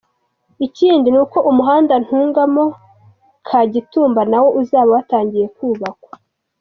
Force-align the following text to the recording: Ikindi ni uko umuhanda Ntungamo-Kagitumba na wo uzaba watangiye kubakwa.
Ikindi 0.65 1.07
ni 1.11 1.19
uko 1.23 1.37
umuhanda 1.49 1.93
Ntungamo-Kagitumba 2.05 4.21
na 4.31 4.37
wo 4.41 4.49
uzaba 4.61 4.89
watangiye 4.97 5.45
kubakwa. 5.55 6.13